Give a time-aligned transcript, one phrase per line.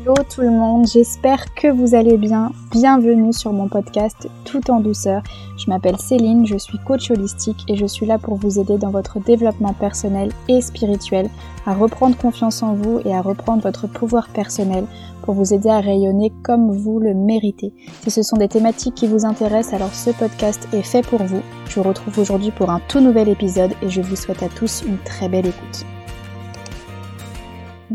[0.00, 2.52] Hello tout le monde, j'espère que vous allez bien.
[2.70, 5.22] Bienvenue sur mon podcast Tout en douceur.
[5.56, 8.90] Je m'appelle Céline, je suis coach holistique et je suis là pour vous aider dans
[8.90, 11.28] votre développement personnel et spirituel,
[11.66, 14.84] à reprendre confiance en vous et à reprendre votre pouvoir personnel
[15.22, 17.72] pour vous aider à rayonner comme vous le méritez.
[18.02, 21.42] Si ce sont des thématiques qui vous intéressent, alors ce podcast est fait pour vous.
[21.68, 24.84] Je vous retrouve aujourd'hui pour un tout nouvel épisode et je vous souhaite à tous
[24.86, 25.84] une très belle écoute.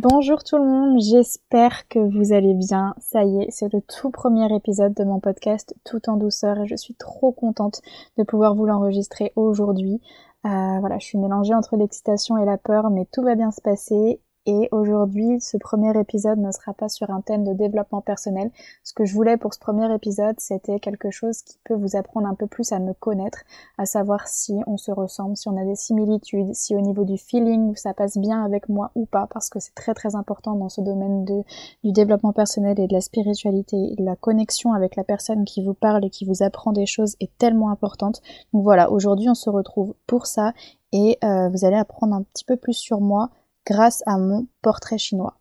[0.04, 2.93] Bonjour tout le monde, j'espère que vous allez bien.
[3.00, 6.68] Ça y est, c'est le tout premier épisode de mon podcast tout en douceur et
[6.68, 7.82] je suis trop contente
[8.18, 10.01] de pouvoir vous l'enregistrer aujourd'hui.
[10.45, 13.61] Euh, voilà, je suis mélangée entre l'excitation et la peur, mais tout va bien se
[13.61, 18.51] passer et aujourd'hui, ce premier épisode ne sera pas sur un thème de développement personnel.
[18.84, 22.28] Ce que je voulais pour ce premier épisode, c'était quelque chose qui peut vous apprendre
[22.28, 23.43] un peu plus à me connaître,
[23.78, 27.18] à savoir si on se ressemble, si on a des similitudes, si au niveau du
[27.18, 30.70] feeling ça passe bien avec moi ou pas, parce que c'est très très important dans
[30.70, 31.43] ce domaine de,
[31.86, 33.95] du développement personnel et de la spiritualité.
[33.98, 37.32] La connexion avec la personne qui vous parle et qui vous apprend des choses est
[37.38, 38.22] tellement importante.
[38.54, 40.54] Donc voilà, aujourd'hui on se retrouve pour ça
[40.92, 43.30] et euh, vous allez apprendre un petit peu plus sur moi
[43.66, 45.38] grâce à mon portrait chinois.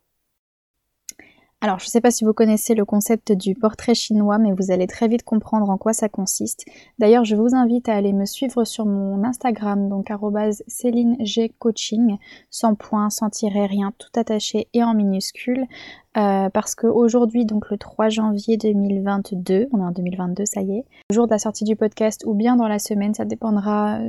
[1.63, 4.69] Alors, je ne sais pas si vous connaissez le concept du portrait chinois, mais vous
[4.69, 6.65] allez très vite comprendre en quoi ça consiste.
[6.99, 10.11] D'ailleurs, je vous invite à aller me suivre sur mon Instagram, donc
[10.67, 12.17] Céline G Coaching,
[12.49, 15.65] sans point, sans tirer, rien, tout attaché et en minuscule,
[16.17, 20.85] euh, parce qu'aujourd'hui, donc le 3 janvier 2022, on est en 2022, ça y est,
[21.09, 23.99] le jour de la sortie du podcast ou bien dans la semaine, ça dépendra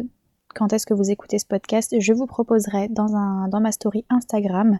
[0.55, 3.09] quand est-ce que vous écoutez ce podcast, je vous proposerai dans,
[3.61, 4.79] ma story Instagram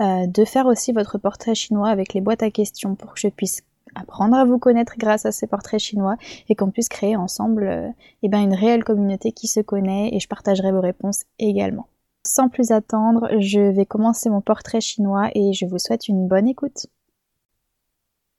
[0.00, 3.28] euh, de faire aussi votre portrait chinois avec les boîtes à questions pour que je
[3.28, 3.62] puisse
[3.94, 6.16] apprendre à vous connaître grâce à ces portraits chinois
[6.48, 7.88] et qu'on puisse créer ensemble euh,
[8.22, 11.88] eh ben, une réelle communauté qui se connaît et je partagerai vos réponses également.
[12.26, 16.48] Sans plus attendre, je vais commencer mon portrait chinois et je vous souhaite une bonne
[16.48, 16.86] écoute.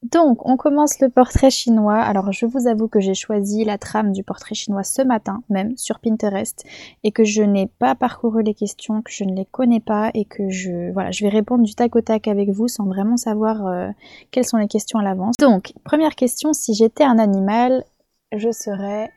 [0.02, 1.96] Donc, on commence le portrait chinois.
[1.96, 5.76] Alors, je vous avoue que j'ai choisi la trame du portrait chinois ce matin même
[5.76, 6.64] sur Pinterest
[7.02, 10.24] et que je n'ai pas parcouru les questions, que je ne les connais pas et
[10.24, 13.66] que je voilà, je vais répondre du tac au tac avec vous sans vraiment savoir
[13.66, 13.88] euh,
[14.30, 15.34] quelles sont les questions à l'avance.
[15.40, 17.84] Donc, première question, si j'étais un animal,
[18.30, 19.10] je serais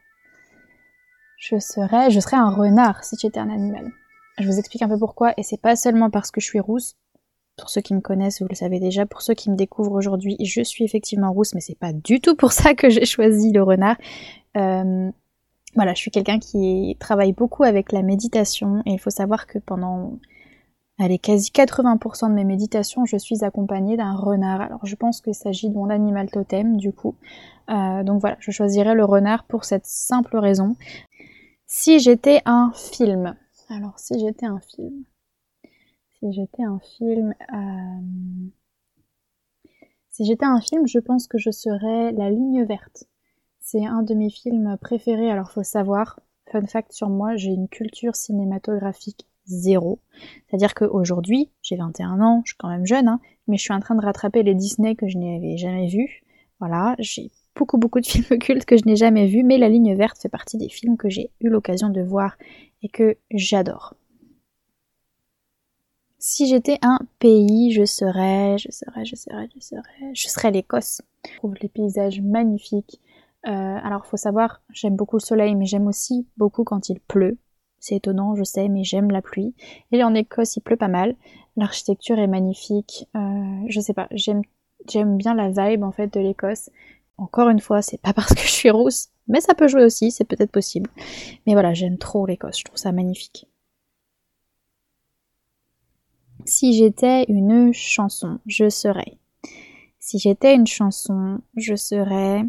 [1.38, 3.92] je serais je serais un renard si j'étais un animal.
[4.40, 6.96] Je vous explique un peu pourquoi et c'est pas seulement parce que je suis rousse,
[7.62, 9.06] pour ceux qui me connaissent, vous le savez déjà.
[9.06, 12.36] Pour ceux qui me découvrent aujourd'hui, je suis effectivement rousse, mais c'est pas du tout
[12.36, 13.98] pour ça que j'ai choisi le renard.
[14.58, 15.12] Euh,
[15.76, 19.60] voilà, je suis quelqu'un qui travaille beaucoup avec la méditation et il faut savoir que
[19.60, 20.20] pendant
[21.00, 24.62] allez, quasi 80% de mes méditations, je suis accompagnée d'un renard.
[24.62, 27.16] Alors je pense qu'il s'agit de mon animal totem du coup.
[27.70, 30.76] Euh, donc voilà, je choisirais le renard pour cette simple raison.
[31.68, 33.36] Si j'étais un film,
[33.70, 35.06] alors si j'étais un film,
[36.22, 38.48] si j'étais un film, euh,
[40.12, 43.06] si j'étais un film, je pense que je serais La Ligne Verte.
[43.60, 45.32] C'est un de mes films préférés.
[45.32, 46.20] Alors faut savoir,
[46.52, 50.00] fun fact sur moi, j'ai une culture cinématographique zéro.
[50.48, 53.80] C'est-à-dire qu'aujourd'hui, j'ai 21 ans, je suis quand même jeune, hein, mais je suis en
[53.80, 56.24] train de rattraper les Disney que je n'avais jamais vus.
[56.60, 59.96] Voilà, j'ai beaucoup beaucoup de films cultes que je n'ai jamais vus, mais La Ligne
[59.96, 62.38] Verte fait partie des films que j'ai eu l'occasion de voir
[62.84, 63.96] et que j'adore.
[66.24, 71.02] Si j'étais un pays, je serais, je serais, je serais, je serais, je serais l'Écosse.
[71.28, 73.02] Je trouve les paysages magnifiques.
[73.48, 77.40] Euh, alors, faut savoir, j'aime beaucoup le soleil, mais j'aime aussi beaucoup quand il pleut.
[77.80, 79.56] C'est étonnant, je sais, mais j'aime la pluie.
[79.92, 81.16] Et en Écosse, il pleut pas mal.
[81.58, 83.10] L'architecture est magnifique.
[83.16, 84.44] Euh, je sais pas, j'aime,
[84.88, 86.70] j'aime bien la vibe en fait de l'Écosse.
[87.18, 90.12] Encore une fois, c'est pas parce que je suis rousse, mais ça peut jouer aussi,
[90.12, 90.92] c'est peut-être possible.
[91.48, 93.48] Mais voilà, j'aime trop l'Écosse, je trouve ça magnifique.
[96.52, 99.18] Si j'étais une chanson, je serais.
[100.00, 102.44] Si j'étais une chanson, je serais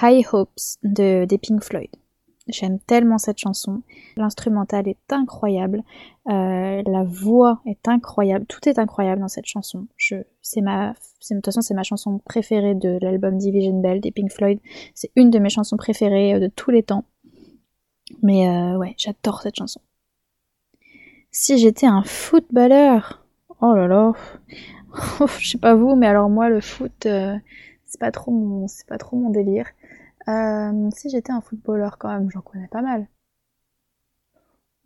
[0.00, 1.90] High Hopes de des Pink Floyd.
[2.46, 3.82] J'aime tellement cette chanson.
[4.16, 5.82] L'instrumental est incroyable.
[6.28, 8.46] Euh, la voix est incroyable.
[8.46, 9.88] Tout est incroyable dans cette chanson.
[10.40, 14.30] C'est ma, de toute façon, c'est ma chanson préférée de l'album Division Bell des Pink
[14.30, 14.60] Floyd.
[14.94, 17.06] C'est une de mes chansons préférées de tous les temps.
[18.22, 19.80] Mais euh, ouais, j'adore cette chanson.
[21.36, 23.26] Si j'étais un footballeur,
[23.60, 24.12] oh là là,
[25.40, 27.36] je sais pas vous, mais alors moi le foot, euh,
[27.84, 29.66] c'est pas trop mon, c'est pas trop mon délire.
[30.28, 33.08] Euh, si j'étais un footballeur quand même, j'en connais pas mal.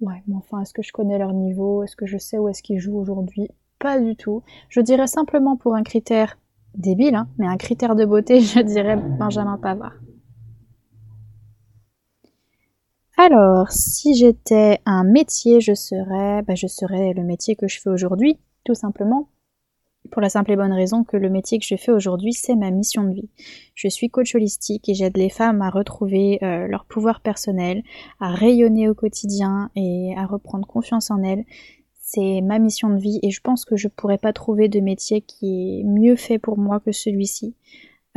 [0.01, 1.83] Ouais, mais enfin, est-ce que je connais leur niveau?
[1.85, 3.51] Est-ce que je sais où est-ce qu'ils jouent aujourd'hui?
[3.79, 4.43] Pas du tout.
[4.71, 6.39] Je dirais simplement pour un critère
[6.75, 9.97] débile, hein, mais un critère de beauté, je dirais Benjamin Pavard.
[13.31, 17.91] Alors, si j'étais un métier, je serais, bah, je serais le métier que je fais
[17.91, 19.29] aujourd'hui, tout simplement.
[20.11, 22.71] pour la simple et bonne raison que le métier que je fais aujourd'hui, c'est ma
[22.71, 23.29] mission de vie.
[23.75, 27.83] Je suis coach holistique et j'aide les femmes à retrouver euh, leur pouvoir personnel,
[28.19, 31.45] à rayonner au quotidien et à reprendre confiance en elles.
[32.01, 35.21] C'est ma mission de vie et je pense que je pourrais pas trouver de métier
[35.21, 37.55] qui est mieux fait pour moi que celui-ci.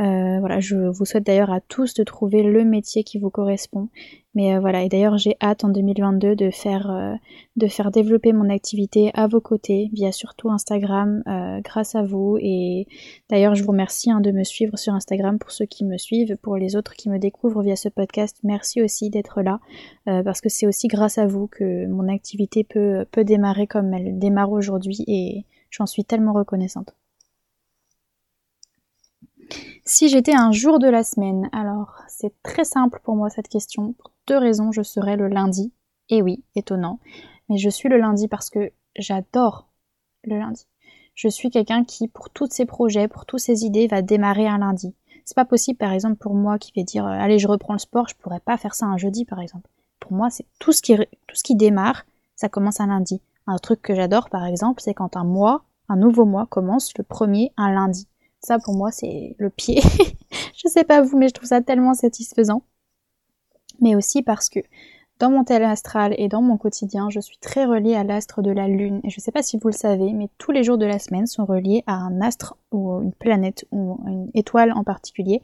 [0.02, 3.88] Euh, voilà, je vous souhaite d'ailleurs à tous de trouver le métier qui vous correspond.
[4.34, 7.14] Mais euh, voilà, et d'ailleurs j'ai hâte en 2022 de faire, euh,
[7.56, 11.22] de faire développer mon activité à vos côtés via surtout Instagram
[11.62, 12.36] grâce à vous.
[12.40, 12.88] Et
[13.30, 16.36] d'ailleurs je vous remercie hein, de me suivre sur Instagram pour ceux qui me suivent,
[16.42, 18.38] pour les autres qui me découvrent via ce podcast.
[18.42, 19.60] Merci aussi d'être là
[20.06, 24.18] parce que c'est aussi grâce à vous que mon activité peut, peut démarrer comme elle
[24.18, 26.96] démarre aujourd'hui et j'en suis tellement reconnaissante.
[29.84, 33.94] Si j'étais un jour de la semaine, alors c'est très simple pour moi cette question.
[33.94, 35.72] Pour deux raisons, je serais le lundi.
[36.08, 37.00] Et oui, étonnant.
[37.48, 39.68] Mais je suis le lundi parce que j'adore
[40.22, 40.68] le lundi.
[41.16, 44.58] Je suis quelqu'un qui, pour tous ses projets, pour toutes ses idées, va démarrer un
[44.58, 44.94] lundi.
[45.24, 47.78] C'est pas possible, par exemple, pour moi qui vais dire, euh, allez, je reprends le
[47.80, 49.68] sport, je pourrais pas faire ça un jeudi, par exemple.
[49.98, 52.04] Pour moi, c'est tout ce qui, tout ce qui démarre,
[52.36, 53.20] ça commence un lundi.
[53.48, 57.04] Un truc que j'adore, par exemple, c'est quand un mois, un nouveau mois commence le
[57.04, 58.06] premier un lundi.
[58.42, 59.80] Ça, pour moi, c'est le pied.
[60.56, 62.62] je sais pas vous, mais je trouve ça tellement satisfaisant.
[63.80, 64.60] Mais aussi parce que
[65.18, 68.50] dans mon tel astral et dans mon quotidien, je suis très reliée à l'astre de
[68.50, 69.00] la Lune.
[69.04, 71.28] Et je sais pas si vous le savez, mais tous les jours de la semaine
[71.28, 75.40] sont reliés à un astre ou une planète ou une étoile en particulier.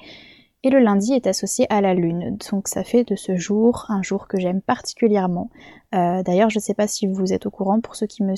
[0.64, 2.36] Et le lundi est associé à la Lune.
[2.50, 5.50] Donc ça fait de ce jour un jour que j'aime particulièrement.
[5.94, 8.34] Euh, d'ailleurs, je ne sais pas si vous êtes au courant pour ceux qui me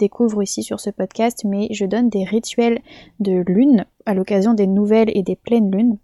[0.00, 2.80] découvre ici sur ce podcast, mais je donne des rituels
[3.20, 5.98] de lune à l'occasion des nouvelles et des pleines lunes.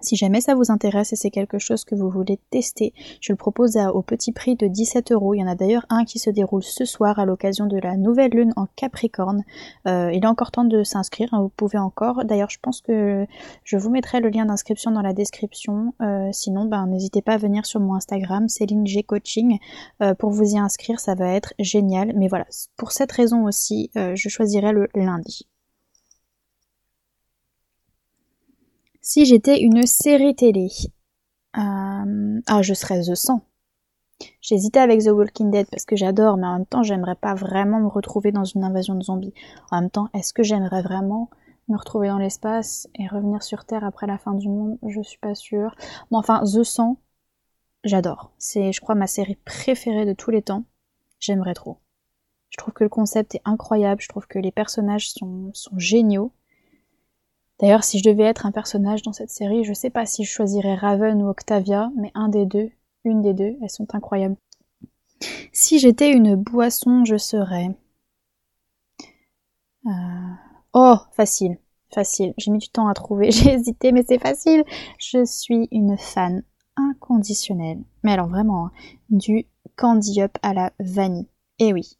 [0.00, 3.36] Si jamais ça vous intéresse et c'est quelque chose que vous voulez tester, je le
[3.36, 5.34] propose au petit prix de 17 euros.
[5.34, 7.96] Il y en a d'ailleurs un qui se déroule ce soir à l'occasion de la
[7.96, 9.44] nouvelle lune en Capricorne.
[9.86, 12.24] Euh, il est encore temps de s'inscrire, hein, vous pouvez encore.
[12.24, 13.26] D'ailleurs, je pense que
[13.62, 15.94] je vous mettrai le lien d'inscription dans la description.
[16.02, 19.58] Euh, sinon, ben, n'hésitez pas à venir sur mon Instagram, Céline G Coaching,
[20.02, 21.00] euh, pour vous y inscrire.
[21.00, 22.12] Ça va être génial.
[22.16, 22.46] Mais voilà,
[22.76, 25.46] pour cette raison aussi, je choisirai le lundi.
[29.06, 30.70] Si j'étais une série télé,
[31.58, 33.42] euh, ah, je serais The 100.
[34.40, 37.80] J'hésitais avec The Walking Dead parce que j'adore, mais en même temps, j'aimerais pas vraiment
[37.80, 39.34] me retrouver dans une invasion de zombies.
[39.70, 41.28] En même temps, est-ce que j'aimerais vraiment
[41.68, 44.78] me retrouver dans l'espace et revenir sur Terre après la fin du monde?
[44.88, 45.76] Je suis pas sûre.
[46.10, 46.96] Bon, enfin, The 100,
[47.84, 48.32] j'adore.
[48.38, 50.64] C'est, je crois, ma série préférée de tous les temps.
[51.20, 51.76] J'aimerais trop.
[52.48, 56.32] Je trouve que le concept est incroyable, je trouve que les personnages sont, sont géniaux.
[57.60, 60.30] D'ailleurs, si je devais être un personnage dans cette série, je sais pas si je
[60.30, 62.70] choisirais Raven ou Octavia, mais un des deux,
[63.04, 64.36] une des deux, elles sont incroyables.
[65.52, 67.70] Si j'étais une boisson, je serais.
[69.86, 69.90] Euh,
[70.72, 71.58] oh, facile,
[71.92, 72.34] facile.
[72.38, 74.64] J'ai mis du temps à trouver, j'ai hésité, mais c'est facile.
[74.98, 76.42] Je suis une fan
[76.76, 78.72] inconditionnelle, mais alors vraiment, hein,
[79.10, 79.46] du
[79.76, 81.28] candy up à la vanille.
[81.60, 81.98] Eh oui,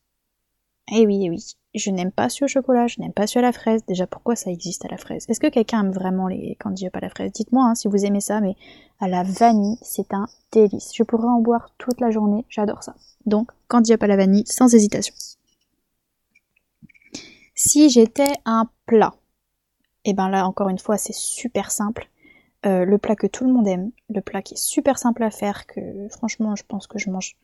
[0.92, 3.52] eh oui, eh oui je n'aime pas ce chocolat, je n'aime pas ce à la
[3.52, 3.84] fraise.
[3.86, 5.26] Déjà, pourquoi ça existe à la fraise?
[5.28, 7.32] Est-ce que quelqu'un aime vraiment les candy up à la fraise?
[7.32, 8.56] Dites-moi hein, si vous aimez ça, mais
[9.00, 10.92] à la vanille, c'est un délice.
[10.94, 12.94] Je pourrais en boire toute la journée, j'adore ça.
[13.26, 15.14] Donc, candy à la vanille, sans hésitation.
[17.56, 19.14] Si j'étais un plat,
[20.04, 22.10] et eh ben là, encore une fois, c'est super simple.
[22.66, 25.30] Euh, le plat que tout le monde aime, le plat qui est super simple à
[25.30, 27.36] faire, que franchement, je pense que je mange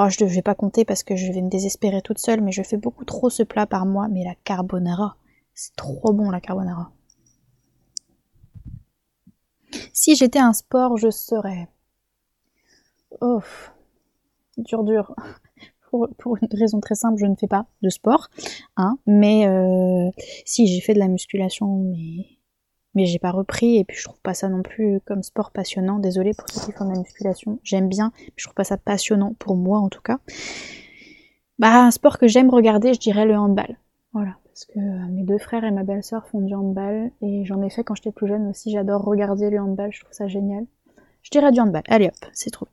[0.00, 2.52] Oh, je ne vais pas compter parce que je vais me désespérer toute seule, mais
[2.52, 4.06] je fais beaucoup trop ce plat par mois.
[4.06, 5.16] Mais la carbonara,
[5.54, 6.92] c'est trop bon la carbonara.
[9.92, 11.68] Si j'étais un sport, je serais.
[13.20, 13.42] Oh,
[14.56, 15.16] dur, dur.
[15.90, 18.28] Pour, une raison très simple, je ne fais pas de sport,
[18.76, 20.10] hein, mais euh,
[20.44, 22.37] si j'ai fait de la musculation, mais
[22.98, 26.00] mais j'ai pas repris et puis je trouve pas ça non plus comme sport passionnant.
[26.00, 28.76] Désolée pour ceux qui font de la musculation, j'aime bien, mais je trouve pas ça
[28.76, 30.18] passionnant pour moi en tout cas.
[31.60, 33.78] Bah un sport que j'aime regarder, je dirais le handball.
[34.12, 37.62] Voilà, parce que euh, mes deux frères et ma belle-sœur font du handball et j'en
[37.62, 38.72] ai fait quand j'étais plus jeune aussi.
[38.72, 40.66] J'adore regarder le handball, je trouve ça génial.
[41.22, 41.84] Je dirais du handball.
[41.86, 42.66] Allez hop, c'est trop.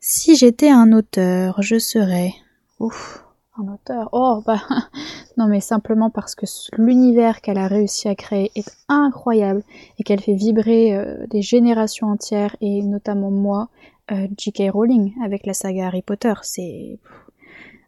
[0.00, 2.32] Si j'étais un auteur, je serais.
[2.80, 3.21] Ouf,
[3.58, 4.08] un auteur.
[4.12, 4.62] Oh bah
[5.36, 9.62] non mais simplement parce que l'univers qu'elle a réussi à créer est incroyable
[9.98, 13.68] et qu'elle fait vibrer euh, des générations entières et notamment moi,
[14.10, 14.70] euh, J.K.
[14.72, 16.34] Rowling avec la saga Harry Potter.
[16.42, 16.98] C'est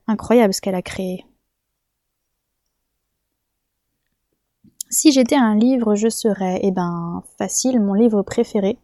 [0.07, 1.25] incroyable ce qu'elle a créé.
[4.91, 8.79] Si j'étais un livre, je serais, eh ben, facile, mon livre préféré.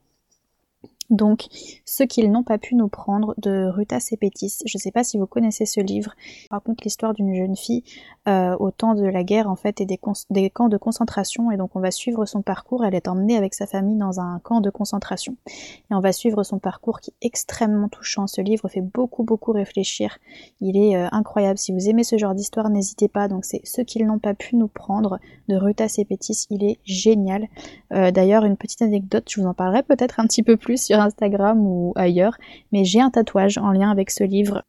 [1.11, 1.47] Donc,
[1.85, 4.59] ce qu'ils n'ont pas pu nous prendre de Ruta Sepétis.
[4.65, 6.15] Je ne sais pas si vous connaissez ce livre.
[6.45, 7.83] Il raconte l'histoire d'une jeune fille
[8.29, 9.99] euh, au temps de la guerre en fait et des,
[10.31, 11.51] des, camps de concentration.
[11.51, 12.85] Et donc, on va suivre son parcours.
[12.85, 15.37] Elle est emmenée avec sa famille dans un camp de concentration.
[15.47, 18.29] Et on va suivre son parcours qui est extrêmement touchant.
[18.29, 20.19] Ce livre fait beaucoup beaucoup réfléchir.
[20.61, 21.59] Il est euh, incroyable.
[21.59, 23.27] Si vous aimez ce genre d'histoire, n'hésitez pas.
[23.27, 26.47] Donc, c'est ce qu'ils n'ont pas pu nous prendre de Ruta Sepétis.
[26.51, 27.49] Il est génial.
[27.93, 31.00] Euh, d'ailleurs, une petite anecdote, je vous en parlerai peut-être un petit peu plus sur
[31.01, 32.37] Instagram ou ailleurs,
[32.73, 34.63] mais j'ai un tatouage en lien avec ce livre.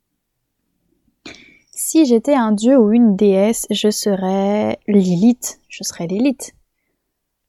[1.84, 5.60] Si j'étais un dieu ou une déesse, je serais Lilith.
[5.68, 6.54] Je serais Lilith.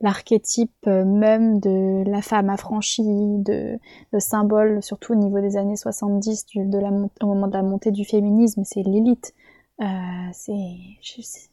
[0.00, 3.78] L'archétype euh, même de la femme affranchie, de
[4.10, 6.88] le symbole, surtout au niveau des années 70, de la,
[7.20, 9.34] au moment de la montée du féminisme, c'est Lilith.
[9.80, 9.84] Euh,
[10.32, 10.76] c'est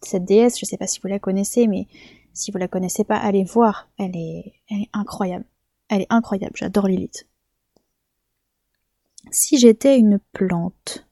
[0.01, 1.86] cette déesse, je sais pas si vous la connaissez, mais
[2.33, 3.89] si vous la connaissez pas, allez voir.
[3.98, 4.53] Elle est
[4.93, 5.45] incroyable.
[5.89, 7.27] Elle est incroyable, j'adore Lilith.
[9.31, 11.08] Si j'étais une plante.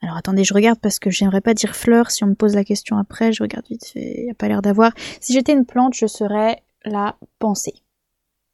[0.00, 2.10] Alors attendez, je regarde parce que j'aimerais pas dire fleur.
[2.10, 4.24] Si on me pose la question après, je regarde vite fait.
[4.26, 4.92] Y a pas l'air d'avoir.
[5.20, 7.74] Si j'étais une plante, je serais la pensée.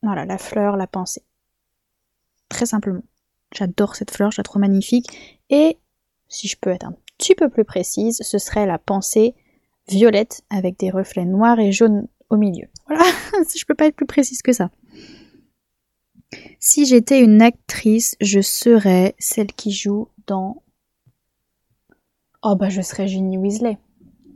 [0.02, 1.22] Voilà, la fleur, la pensée.
[2.48, 3.02] Très simplement.
[3.54, 5.06] J'adore cette fleur, je la trouve magnifique.
[5.50, 5.78] Et
[6.28, 9.34] si je peux être un petit peu plus précise, ce serait la pensée
[9.88, 12.68] violette avec des reflets noirs et jaunes au milieu.
[12.86, 13.04] Voilà,
[13.56, 14.70] je peux pas être plus précise que ça.
[16.60, 20.62] Si j'étais une actrice, je serais celle qui joue dans.
[22.42, 23.78] Oh bah je serais Ginny Weasley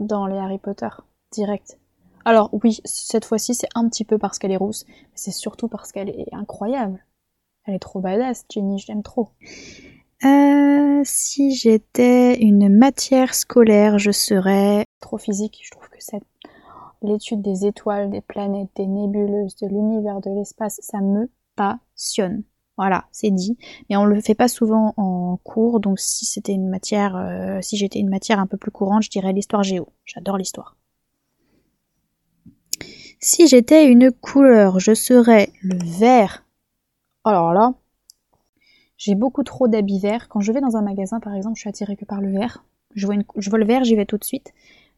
[0.00, 0.88] dans les Harry Potter,
[1.32, 1.78] direct.
[2.24, 5.68] Alors oui, cette fois-ci c'est un petit peu parce qu'elle est rousse, mais c'est surtout
[5.68, 7.04] parce qu'elle est incroyable.
[7.64, 9.30] Elle est trop badass, Ginny, je l'aime trop.
[10.24, 15.60] Euh, si j'étais une matière scolaire, je serais trop physique.
[15.62, 16.24] Je trouve que cette
[17.02, 21.30] l'étude des étoiles, des planètes, des nébuleuses, de l'univers, de l'espace, ça me
[22.78, 23.58] Voilà, c'est dit.
[23.90, 27.76] Mais on le fait pas souvent en cours, donc si c'était une matière, euh, si
[27.76, 29.88] j'étais une matière un peu plus courante, je dirais l'histoire géo.
[30.04, 30.76] J'adore l'histoire.
[33.20, 36.46] Si j'étais une couleur, je serais le vert.
[37.24, 37.74] Alors là,
[38.96, 40.28] j'ai beaucoup trop d'habits verts.
[40.28, 42.64] Quand je vais dans un magasin, par exemple, je suis attirée que par le vert.
[42.94, 44.54] Je vois, une, je vois le vert, j'y vais tout de suite.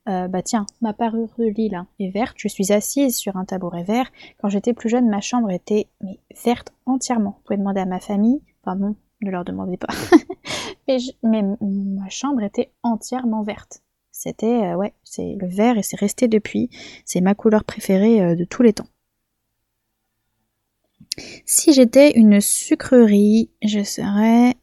[0.08, 3.44] Euh, bah tiens, ma parure de lit là est verte, je suis assise sur un
[3.44, 4.10] tabouret vert.
[4.38, 7.36] Quand j'étais plus jeune, ma chambre était mais, verte entièrement.
[7.36, 8.76] Vous pouvez demander à ma famille, enfin
[9.22, 9.92] ne leur demandez pas.
[10.88, 13.82] mais, mais, ma chambre était entièrement verte.
[14.10, 16.70] C'était, euh, ouais, c'est le vert et c'est resté depuis.
[17.04, 18.88] C'est ma couleur préférée euh, de tous les temps.
[21.44, 24.54] Si j'étais une sucrerie, je serais...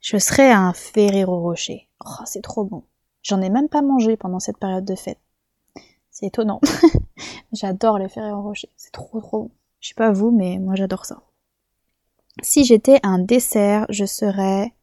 [0.00, 1.88] Je serais un Ferrero Rocher.
[2.04, 2.84] Oh, c'est trop bon.
[3.22, 5.20] J'en ai même pas mangé pendant cette période de fête.
[6.10, 6.60] C'est étonnant.
[7.52, 8.70] j'adore les Ferrero Rocher.
[8.76, 9.50] C'est trop trop bon.
[9.80, 11.22] Je sais pas vous, mais moi j'adore ça.
[12.42, 14.74] Si j'étais un dessert, je serais...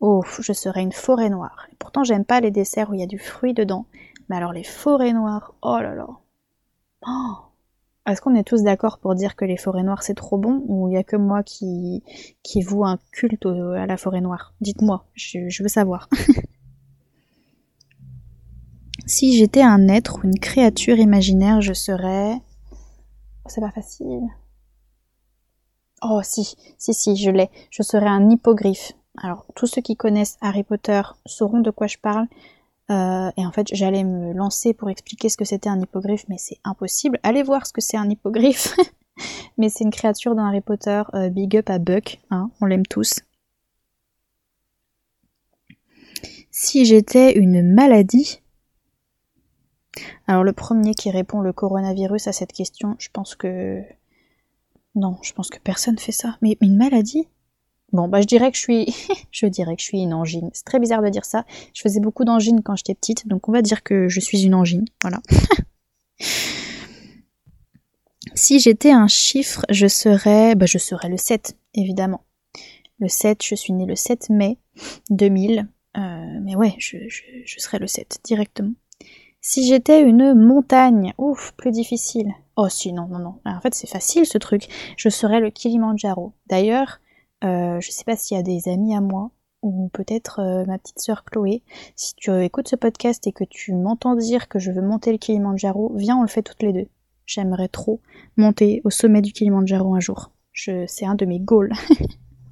[0.00, 1.66] Oh, je serais une forêt noire.
[1.72, 3.86] Et pourtant j'aime pas les desserts où il y a du fruit dedans.
[4.28, 6.06] Mais alors les forêts noires, oh là là.
[7.06, 7.34] Oh
[8.06, 10.88] est-ce qu'on est tous d'accord pour dire que les forêts noires c'est trop bon ou
[10.88, 12.02] il y a que moi qui,
[12.42, 14.54] qui voue un culte à la forêt noire?
[14.62, 16.08] Dites-moi, je veux savoir.
[19.08, 22.34] Si j'étais un être ou une créature imaginaire, je serais...
[22.74, 24.28] Oh, c'est pas facile.
[26.02, 27.48] Oh si, si, si, je l'ai.
[27.70, 28.92] Je serais un hippogriffe.
[29.16, 32.26] Alors, tous ceux qui connaissent Harry Potter sauront de quoi je parle.
[32.90, 36.36] Euh, et en fait, j'allais me lancer pour expliquer ce que c'était un hippogriffe, mais
[36.36, 37.18] c'est impossible.
[37.22, 38.76] Allez voir ce que c'est un hippogriffe.
[39.56, 41.02] mais c'est une créature dans Harry Potter.
[41.14, 43.20] Euh, big up à Buck, hein, on l'aime tous.
[46.50, 48.42] Si j'étais une maladie,
[50.26, 53.82] alors le premier qui répond le coronavirus à cette question, je pense que...
[54.94, 56.36] Non, je pense que personne fait ça.
[56.42, 57.28] Mais, une maladie?
[57.92, 58.94] Bon, bah je dirais que je suis...
[59.30, 60.50] je dirais que je suis une angine.
[60.52, 61.44] C'est très bizarre de dire ça.
[61.74, 64.54] Je faisais beaucoup d'angines quand j'étais petite, donc on va dire que je suis une
[64.54, 64.84] angine.
[65.02, 65.20] Voilà.
[68.34, 70.54] si j'étais un chiffre, je serais...
[70.54, 72.24] Bah je serais le 7, évidemment.
[72.98, 74.58] Le 7, je suis née le 7 mai
[75.10, 75.68] 2000.
[75.96, 76.00] Euh,
[76.42, 78.72] mais ouais, je, je serais le 7 directement.
[79.50, 82.34] Si j'étais une montagne, ouf, plus difficile.
[82.56, 83.40] Oh si, non, non, non.
[83.46, 84.68] En fait, c'est facile ce truc.
[84.98, 86.34] Je serais le Kilimanjaro.
[86.50, 87.00] D'ailleurs,
[87.44, 89.30] euh, je sais pas s'il y a des amis à moi,
[89.62, 91.62] ou peut-être euh, ma petite sœur Chloé.
[91.96, 95.18] Si tu écoutes ce podcast et que tu m'entends dire que je veux monter le
[95.18, 96.88] Kilimanjaro, viens, on le fait toutes les deux.
[97.24, 98.02] J'aimerais trop
[98.36, 100.30] monter au sommet du Kilimanjaro un jour.
[100.52, 101.72] C'est un de mes goals.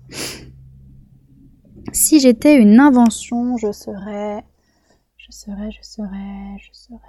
[1.93, 4.47] si j'étais une invention, je serais
[5.27, 7.01] je serais, je serais, je serais.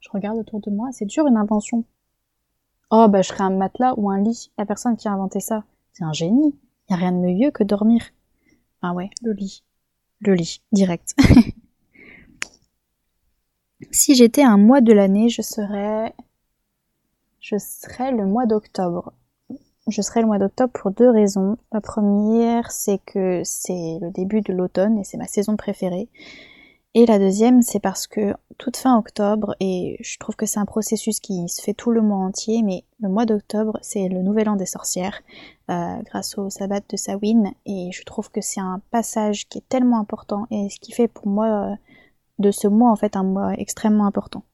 [0.00, 1.84] Je regarde autour de moi, c'est dur une invention.
[2.90, 4.52] Oh bah je serais un matelas ou un lit.
[4.58, 6.54] La personne qui a inventé ça, c'est un génie.
[6.90, 8.02] Y a rien de mieux que dormir.
[8.82, 9.64] Ah ouais, le lit.
[10.20, 11.14] Le lit, direct.
[13.90, 16.14] si j'étais un mois de l'année, je serais
[17.40, 19.14] je serais le mois d'octobre.
[19.86, 21.58] Je serais le mois d'octobre pour deux raisons.
[21.70, 26.08] La première, c'est que c'est le début de l'automne et c'est ma saison préférée.
[26.94, 30.64] Et la deuxième, c'est parce que toute fin octobre, et je trouve que c'est un
[30.64, 34.48] processus qui se fait tout le mois entier, mais le mois d'octobre, c'est le nouvel
[34.48, 35.20] an des sorcières,
[35.70, 39.68] euh, grâce au sabbat de Samhain, et je trouve que c'est un passage qui est
[39.68, 41.74] tellement important, et ce qui fait pour moi euh,
[42.38, 44.44] de ce mois en fait un mois extrêmement important.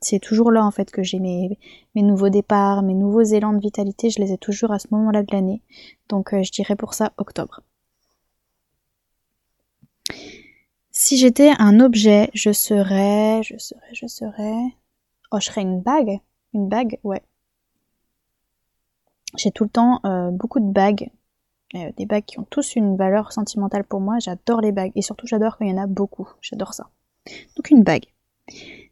[0.00, 1.58] C'est toujours là en fait que j'ai mes,
[1.94, 5.32] nouveaux départs, mes nouveaux élans de vitalité, je les ai toujours à ce moment-là de
[5.32, 5.62] l'année,
[6.08, 7.60] donc euh, je dirais pour ça octobre.
[10.90, 14.62] Si j'étais un objet, je serais, je serais, je serais.
[15.30, 16.18] Oh, je serais une bague.
[16.52, 17.22] Une bague, ouais.
[19.36, 21.10] J'ai tout le temps euh, beaucoup de bagues.
[21.76, 24.18] Euh, des bagues qui ont tous une valeur sentimentale pour moi.
[24.18, 24.92] J'adore les bagues.
[24.96, 26.28] Et surtout, j'adore quand il y en a beaucoup.
[26.40, 26.90] J'adore ça.
[27.56, 28.06] Donc, une bague.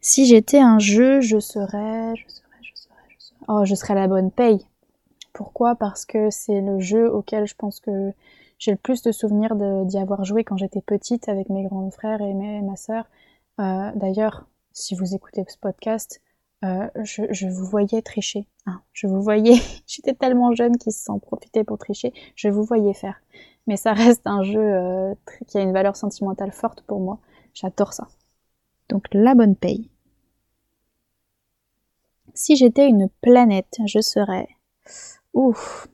[0.01, 3.45] Si j'étais un jeu, je serais, je serais, je serais, je serais.
[3.47, 4.65] Oh, je serais la bonne paye.
[5.33, 5.75] Pourquoi?
[5.75, 8.11] Parce que c'est le jeu auquel je pense que
[8.57, 12.21] j'ai le plus de souvenirs d'y avoir joué quand j'étais petite avec mes grands frères
[12.21, 13.05] et ma sœur.
[13.59, 16.21] Euh, d'ailleurs, si vous écoutez ce podcast,
[16.65, 18.47] euh, je, vous voyais tricher.
[18.65, 22.13] Hein, je vous voyais, j'étais tellement jeune qu'ils s'en profitaient pour tricher.
[22.35, 23.21] Je vous voyais faire.
[23.67, 25.13] Mais ça reste un jeu euh,
[25.47, 27.19] qui a une valeur sentimentale forte pour moi.
[27.53, 28.07] J'adore ça.
[28.89, 29.89] Donc la bonne paye.
[32.33, 34.47] Si j'étais une planète, je serais...
[35.33, 35.87] Ouf,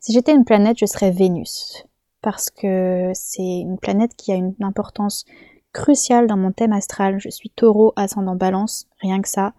[0.00, 1.84] si j'étais une planète, je serais Vénus,
[2.20, 5.24] parce que c'est une planète qui a une importance
[5.72, 7.18] cruciale dans mon thème astral.
[7.18, 9.54] Je suis taureau, ascendant balance, rien que ça.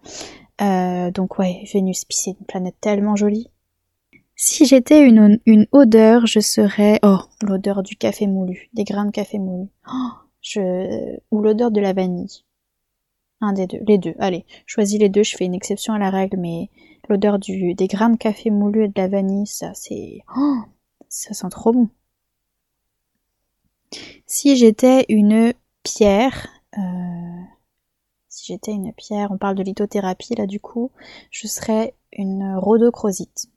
[0.60, 3.50] Euh, donc ouais, Vénus, puis c'est une planète tellement jolie.
[4.36, 6.98] Si j'étais une, une odeur, je serais...
[7.02, 9.68] Oh, l'odeur du café moulu, des grains de café moulu.
[9.92, 11.18] Oh, je...
[11.30, 12.44] Ou l'odeur de la vanille.
[13.52, 14.14] Des deux, les deux.
[14.18, 16.70] Allez, choisis les deux, je fais une exception à la règle, mais
[17.08, 20.20] L'odeur du, des grains de café moulu et de la vanille, ça c'est...
[20.36, 20.58] Oh,
[21.08, 21.88] ça sent trop bon.
[24.26, 25.52] Si j'étais une
[25.82, 27.42] pierre, euh,
[28.28, 30.90] si j'étais une pierre, on parle de lithothérapie là du coup,
[31.30, 33.48] je serais une rhodochrosite.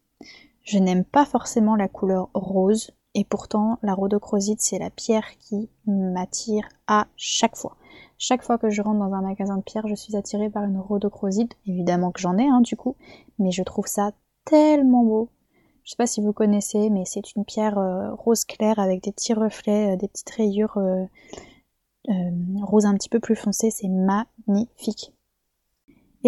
[0.63, 5.69] Je n'aime pas forcément la couleur rose, et pourtant la rhodochrosite c'est la pierre qui
[5.86, 7.78] m'attire à chaque fois.
[8.17, 10.80] Chaque fois que je rentre dans un magasin de pierre, je suis attirée par une
[10.80, 11.56] rhodochrosite.
[11.65, 12.95] Évidemment que j'en ai, hein, du coup,
[13.38, 14.12] mais je trouve ça
[14.45, 15.30] tellement beau.
[15.84, 19.12] Je sais pas si vous connaissez, mais c'est une pierre euh, rose claire avec des
[19.12, 21.06] petits reflets, euh, des petites rayures euh,
[22.62, 23.69] rose un petit peu plus foncé.
[23.71, 25.13] C'est magnifique.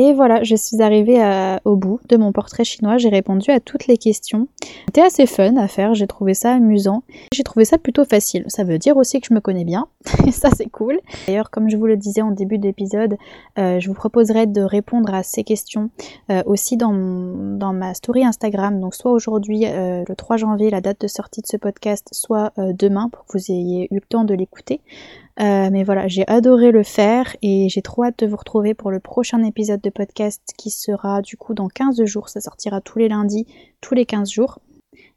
[0.02, 1.20] Et voilà, je suis arrivée
[1.66, 2.98] au bout de mon portrait chinois.
[2.98, 4.48] J'ai répondu à toutes les questions.
[4.86, 7.04] C'était assez fun à faire, j'ai trouvé ça amusant.
[7.34, 8.46] J'ai trouvé ça plutôt facile.
[8.48, 9.88] Ça veut dire aussi que je me connais bien.
[10.26, 11.02] Et ça, c'est cool.
[11.28, 13.18] D'ailleurs, comme je vous le disais en début d'épisode,
[13.58, 15.90] euh, je vous proposerai de répondre à ces questions
[16.32, 18.80] euh, aussi dans, dans ma story Instagram.
[18.80, 22.54] Donc, soit aujourd'hui, euh, le 3 janvier, la date de sortie de ce podcast, soit
[22.58, 24.80] demain pour que vous ayez eu le temps de l'écouter.
[25.42, 28.92] Euh, mais voilà, j'ai adoré le faire et j'ai trop hâte de vous retrouver pour
[28.92, 32.28] le prochain épisode de podcast qui sera du coup dans 15 jours.
[32.28, 33.48] Ça sortira tous les lundis,
[33.80, 34.60] tous les 15 jours.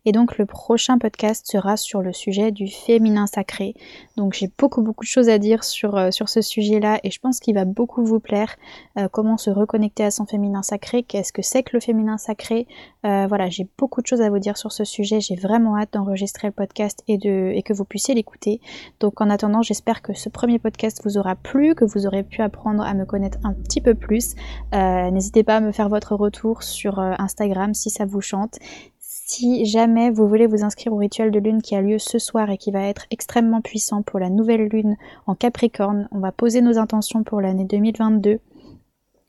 [0.05, 3.75] Et donc le prochain podcast sera sur le sujet du féminin sacré.
[4.17, 7.39] Donc j'ai beaucoup beaucoup de choses à dire sur, euh, ce sujet-là et je pense
[7.39, 8.57] qu'il va beaucoup vous plaire.
[8.99, 12.67] Euh, comment se reconnecter à son féminin sacré, qu'est-ce que c'est que le féminin sacré.
[13.05, 15.21] Euh, voilà, j'ai beaucoup de choses à vous dire sur ce sujet.
[15.21, 18.61] J'ai vraiment hâte d'enregistrer le podcast et que vous puissiez l'écouter.
[18.99, 22.43] Donc en attendant, j'espère que ce premier podcast vous aura plu, que vous aurez pu
[22.43, 24.35] apprendre à me connaître un petit peu plus.
[24.73, 28.59] N'hésitez pas à me faire votre retour sur Instagram si ça vous chante.
[29.35, 32.51] Si jamais vous voulez vous inscrire au rituel de lune qui a lieu ce soir
[32.51, 36.61] et qui va être extrêmement puissant pour la nouvelle lune en Capricorne, on va poser
[36.61, 38.41] nos intentions pour l'année 2022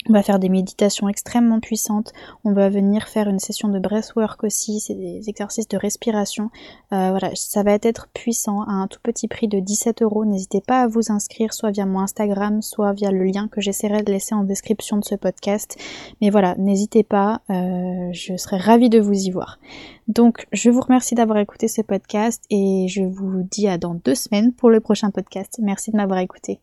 [0.09, 2.11] on va faire des méditations extrêmement puissantes.
[2.43, 4.79] On va venir faire une session de breathwork aussi.
[4.79, 6.49] C'est des exercices de respiration.
[6.91, 10.25] Euh, voilà, ça va être puissant à un tout petit prix de 17 euros.
[10.25, 14.03] N'hésitez pas à vous inscrire soit via mon Instagram, soit via le lien que j'essaierai
[14.03, 15.77] de laisser en description de ce podcast.
[16.21, 17.41] Mais voilà, n'hésitez pas.
[17.49, 19.59] Euh, je serai ravie de vous y voir.
[20.07, 24.15] Donc, je vous remercie d'avoir écouté ce podcast et je vous dis à dans deux
[24.15, 25.59] semaines pour le prochain podcast.
[25.61, 26.59] Merci de m'avoir écouté.